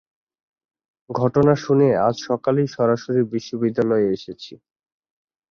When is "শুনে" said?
1.63-1.87